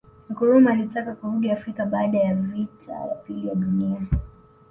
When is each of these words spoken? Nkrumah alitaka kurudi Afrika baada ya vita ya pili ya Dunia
Nkrumah 0.31 0.71
alitaka 0.73 1.15
kurudi 1.15 1.51
Afrika 1.51 1.85
baada 1.85 2.17
ya 2.19 2.35
vita 2.35 2.91
ya 2.93 3.15
pili 3.15 3.47
ya 3.47 3.55
Dunia 3.55 4.01